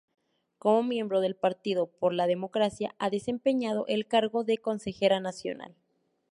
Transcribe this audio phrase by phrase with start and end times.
[0.57, 5.75] Como miembro del Partido por la Democracia, ha desempeñado el cargo de consejera nacional.